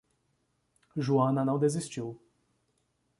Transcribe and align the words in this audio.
Joana 0.97 1.45
não 1.45 1.59
desistiu. 1.59 2.19